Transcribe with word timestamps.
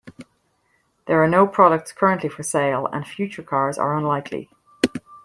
There 1.05 1.21
are 1.23 1.27
no 1.29 1.45
products 1.45 1.91
currently 1.91 2.27
for 2.27 2.41
sale, 2.41 2.87
and 2.87 3.05
future 3.05 3.43
cars 3.43 3.77
are 3.77 3.95
unlikely. 3.95 4.49